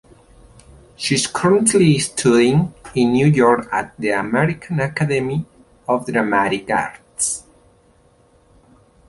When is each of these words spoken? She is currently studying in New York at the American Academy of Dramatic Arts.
She 0.95 1.13
is 1.13 1.27
currently 1.27 1.99
studying 1.99 2.73
in 2.95 3.11
New 3.11 3.27
York 3.27 3.67
at 3.71 3.95
the 3.97 4.09
American 4.13 4.79
Academy 4.79 5.45
of 5.87 6.07
Dramatic 6.07 6.67
Arts. 6.71 7.43